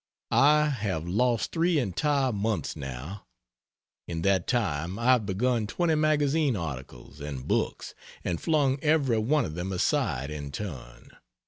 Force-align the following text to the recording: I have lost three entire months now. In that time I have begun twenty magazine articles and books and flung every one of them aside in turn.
I 0.31 0.65
have 0.69 1.07
lost 1.07 1.51
three 1.51 1.77
entire 1.77 2.31
months 2.33 2.75
now. 2.75 3.27
In 4.07 4.23
that 4.23 4.47
time 4.47 4.97
I 4.97 5.11
have 5.11 5.27
begun 5.27 5.67
twenty 5.67 5.93
magazine 5.93 6.55
articles 6.55 7.19
and 7.21 7.47
books 7.47 7.93
and 8.23 8.41
flung 8.41 8.79
every 8.81 9.19
one 9.19 9.45
of 9.45 9.53
them 9.53 9.71
aside 9.71 10.31
in 10.31 10.51
turn. 10.51 11.11